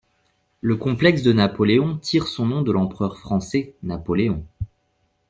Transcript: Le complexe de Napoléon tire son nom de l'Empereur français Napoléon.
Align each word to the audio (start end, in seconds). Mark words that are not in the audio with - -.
Le 0.61 0.77
complexe 0.77 1.21
de 1.21 1.31
Napoléon 1.31 1.95
tire 1.99 2.25
son 2.27 2.47
nom 2.47 2.63
de 2.63 2.71
l'Empereur 2.71 3.19
français 3.19 3.75
Napoléon. 3.83 4.43